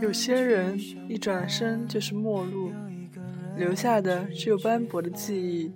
[0.00, 2.72] 有些人一转身就是陌路，
[3.56, 5.72] 留下的只有斑驳的记忆。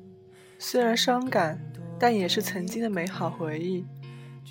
[0.59, 1.59] 虽然伤感，
[1.99, 3.85] 但也是曾经的美好回忆；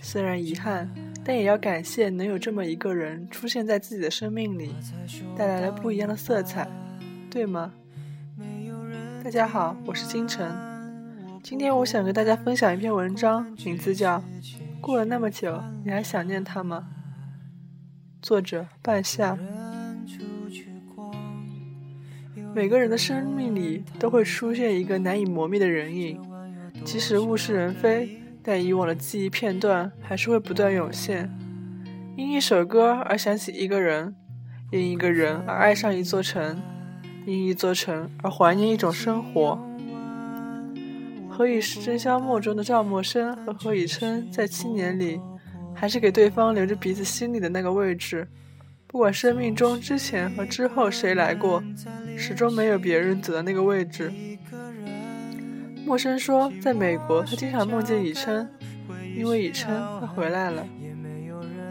[0.01, 0.89] 虽然遗憾，
[1.23, 4.73] 但也要感谢能有这么一个人出现在自己的生命里，
[5.36, 6.68] 带来了不一样的色彩，
[7.29, 7.73] 对吗？
[9.23, 10.50] 大家好，我是金晨。
[11.43, 14.18] 今天我想跟大家分享一篇文章，名字叫
[14.81, 16.87] 《过了那么久，你还想念他吗》。
[18.21, 19.38] 作者半夏。
[22.54, 26.20] 每个人的生命里都会出现一个难以磨灭的人影，
[26.84, 31.32] 即使物是人非，但以往的记忆片段还是会不断涌现。
[32.16, 34.16] 因一首歌而想起一个人，
[34.72, 36.59] 因一个人而爱上一座城，
[37.28, 39.59] 因一座城而怀念一种生活。
[41.30, 45.20] 何以是真宵末中的赵默笙和何以琛在七年里，
[45.80, 48.28] 还是给对方留着彼此心里的那个位置。
[48.88, 51.64] 不管生命中之前和之后谁来过，
[52.17, 54.11] 始终没有别人走到那个位置。
[55.86, 58.47] 陌生说，在美国，他经常梦见以琛，
[59.16, 59.67] 因为以琛
[60.02, 60.66] 他回来了。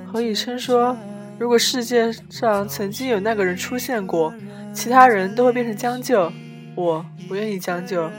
[0.06, 0.96] 何以琛说，
[1.38, 4.32] 如果世界上曾经有那个人出现过，
[4.72, 6.32] 其他人都会变成将就，
[6.74, 8.10] 我不愿意将就。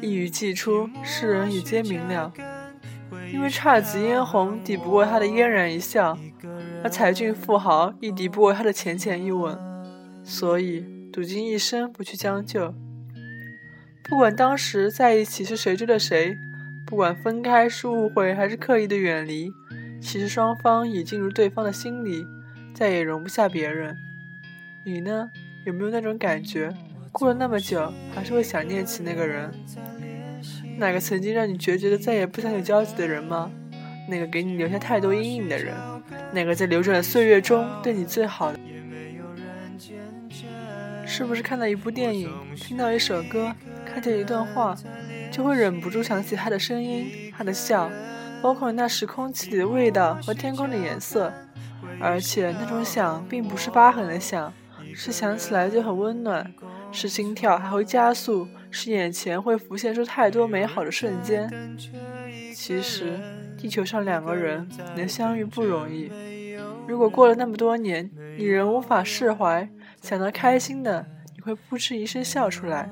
[0.00, 2.32] 一语既出，世人已皆明了。
[3.32, 6.18] 因为姹紫嫣红抵不过他的嫣然一笑。
[6.82, 9.58] 而才俊富豪亦敌不过他的浅浅一吻，
[10.22, 12.72] 所以赌尽一生不去将就。
[14.04, 16.36] 不管当时在一起是谁追的谁，
[16.86, 19.50] 不管分开是误会还是刻意的远离，
[20.00, 22.24] 其实双方已进入对方的心里，
[22.72, 23.96] 再也容不下别人。
[24.84, 25.28] 你呢？
[25.66, 26.72] 有没有那种感觉？
[27.10, 29.50] 过了那么久，还是会想念起那个人？
[30.78, 33.50] 那个曾经让你决绝的再也不想有交集的人吗？
[34.08, 35.74] 那个给你留下太多阴影的人？
[36.32, 38.58] 那个在流转的岁月中对你最好的，
[41.04, 43.52] 是不是看到一部电影，听到一首歌，
[43.84, 44.76] 看见一段话，
[45.32, 47.90] 就会忍不住想起他的声音、他的笑，
[48.40, 51.32] 包括那时空气里的味道和天空的颜色，
[52.00, 54.52] 而且那种想并不是疤痕的想，
[54.94, 56.54] 是想起来就很温暖，
[56.92, 61.48] 是心跳还会加速，是眼前会浮现出太多美好的瞬间。
[62.54, 63.18] 其实。
[63.60, 66.08] 地球上两个人能相遇不容易。
[66.86, 68.08] 如果过了那么多年，
[68.38, 69.68] 你仍无法释怀，
[70.00, 72.88] 想到开心的，你会扑哧一声笑出来；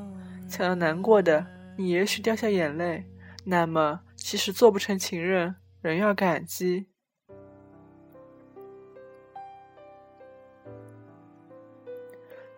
[0.49, 1.47] 想到难过的，
[1.79, 3.05] 你也许掉下眼泪。
[3.45, 6.89] 那么，其实做不成情人，仍要感激。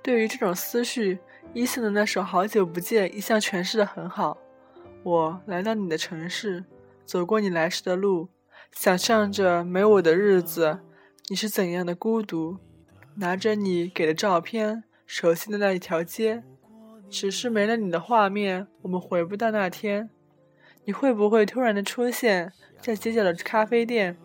[0.03, 1.19] 对于这种思绪，
[1.55, 4.37] 伊森的那首《好久不见》一向诠释的很好。
[5.03, 6.65] 我来到你的城市。
[7.07, 8.29] 走过你来时的路，
[8.71, 10.81] 想象着没我的日子，
[11.31, 12.59] 你是怎样的孤独？
[13.15, 16.45] 拿着你给的照片，熟悉的那一条街，
[17.09, 20.11] 只是没了你的画面，我们回不到那天。
[20.85, 24.19] 你会不会突然的出现在街角的咖啡店？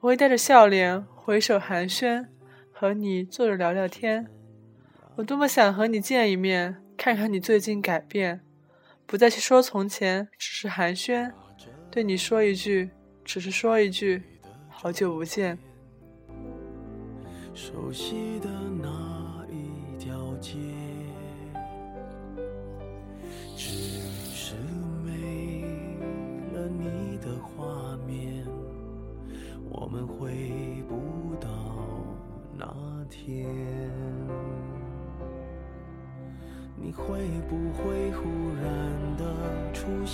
[0.00, 2.26] 我会带着笑脸回首寒暄，
[2.72, 4.28] 和你坐着聊聊天。
[5.22, 8.40] 我多么想和你见一面，看看你最近改变，
[9.06, 11.30] 不再去说从前，只是寒暄。
[11.92, 12.90] 对你说一句，
[13.24, 14.20] 只是说一句，
[14.68, 15.56] 好久不见。
[17.54, 18.50] 熟悉的
[18.82, 20.58] 那一条街，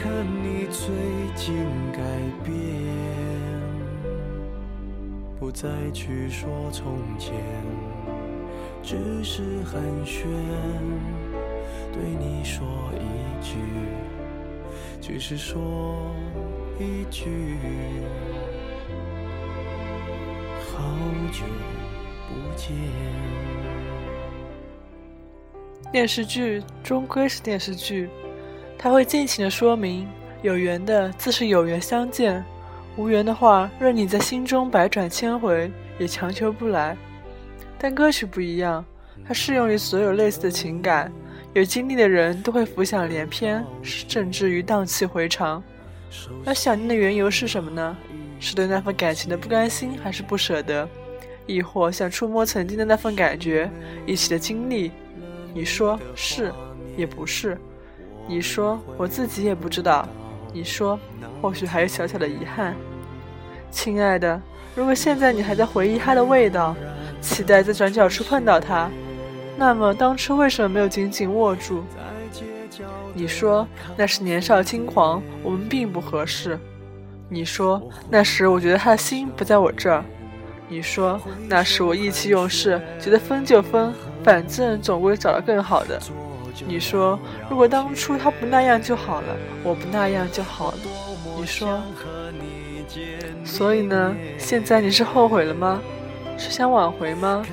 [0.00, 0.08] 看
[0.44, 0.88] 你最
[1.34, 1.98] 近改
[2.44, 2.54] 变。
[5.40, 7.34] 不再去说从前，
[8.80, 10.22] 只是寒暄，
[11.92, 12.64] 对你说
[12.94, 13.56] 一句，
[15.00, 16.14] 只是说
[16.78, 17.58] 一句，
[20.60, 20.78] 好
[21.32, 21.42] 久
[22.28, 22.76] 不见。
[25.90, 28.08] 电视剧终归是电视剧，
[28.78, 30.08] 它会尽情的说明，
[30.40, 32.42] 有缘的自是有缘相见。
[32.96, 36.96] 无缘的话，任你在心中百转千回，也强求不来。
[37.76, 38.84] 但歌曲不一样，
[39.26, 41.12] 它适用于所有类似的情感。
[41.54, 45.62] 有经历的人都会浮想联翩，甚至于荡气回肠。
[46.44, 47.96] 而想念的缘由是什么呢？
[48.38, 50.88] 是对那份感情的不甘心，还是不舍得？
[51.46, 53.70] 亦或想触摸曾经的那份感觉，
[54.06, 54.92] 一起的经历？
[55.54, 56.52] 你说是，
[56.96, 57.58] 也不是。
[58.28, 60.06] 你说我自己也不知道。
[60.52, 60.98] 你说
[61.40, 62.76] 或许还有小小的遗憾。
[63.70, 64.40] 亲爱的，
[64.74, 66.76] 如果现在你还在回忆他的味道，
[67.20, 68.90] 期待在转角处碰到他，
[69.56, 71.82] 那么当初为什么没有紧紧握住？
[73.14, 73.66] 你说
[73.96, 76.58] 那是年少轻狂，我们并不合适。
[77.28, 80.04] 你说那时我觉得他的心不在我这儿。
[80.68, 83.92] 你说那时我意气用事，觉得分就分，
[84.22, 86.00] 反正总归找到更好的。
[86.66, 87.18] 你说
[87.48, 90.78] 如果当初他不那样就好了，我不那样就好了。
[91.38, 91.80] 你说，
[93.44, 94.14] 所以呢？
[94.38, 95.80] 现在你是后悔了吗？
[96.36, 97.44] 是想挽回吗？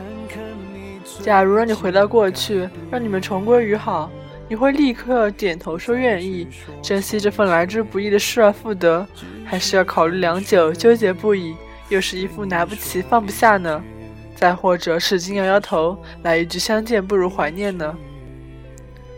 [1.22, 4.10] 假如让你回到过去，让你们重归于好，
[4.48, 6.48] 你会立刻点头说愿意，
[6.82, 9.08] 珍惜这份来之不易的失而复得，
[9.46, 11.56] 还是要考虑良久，纠结不已，
[11.90, 13.84] 又是一副拿不起放不下呢？
[14.36, 17.96] 再或者使劲摇摇头，来一句相见不如怀念呢？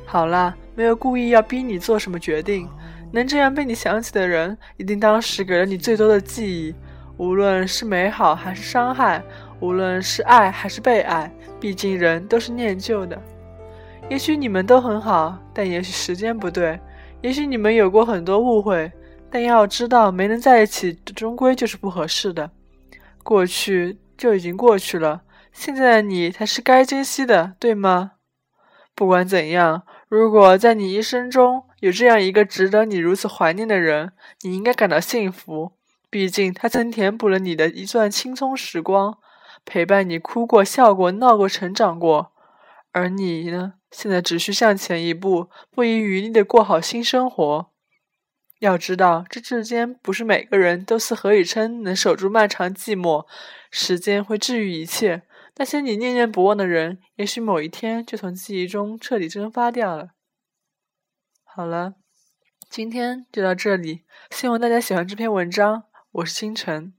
[0.09, 2.65] 好啦，没有故意要逼你做什么决定，
[3.11, 6.73] 能这样被你想起的人，一定当时给了你最多的记忆，
[7.17, 9.21] 无论是美好还是伤害，
[9.59, 13.21] 无论是爱还是被爱，毕竟人都是念旧的。
[14.09, 16.79] 也许你们都很好，但也许时间不对；
[17.21, 18.89] 也许你们有过很多误会，
[19.29, 22.49] 但要知道，没能在一起，终归就是不合适的。
[23.23, 28.11] 过去就已经过去了，现在的你才是该珍惜的，对吗？
[28.95, 29.83] 不管怎样。
[30.09, 35.73] 如果在你一生中有这样一个值得你如此怀念的人，你应该感到幸福。
[36.09, 39.17] 毕竟他曾填补了你的一段青葱时光，
[39.65, 42.31] 陪伴你哭过、笑过、闹过、成长过。
[42.93, 43.73] 而你呢？
[43.91, 47.67] 现在只需向前一步，不遗余力的过好新生活。
[48.59, 53.25] 要知道，这世间不是每个人都似何以琛能守住漫长寂寞。
[53.69, 55.23] 时间会治愈一切。
[55.57, 60.09] 那些你念念不忘的人，也许某一天就从记忆中彻底蒸发掉了。
[61.43, 61.95] 好了，
[62.69, 65.85] 今天就到这里，希望大家喜欢这篇文章。
[66.11, 66.93] 我是星辰。